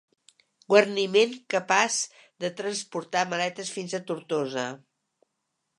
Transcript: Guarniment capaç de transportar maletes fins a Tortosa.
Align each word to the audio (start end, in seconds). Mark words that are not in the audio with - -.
Guarniment 0.73 1.35
capaç 1.55 1.99
de 2.45 2.51
transportar 2.63 3.25
maletes 3.35 3.73
fins 3.79 3.95
a 4.01 4.05
Tortosa. 4.11 4.67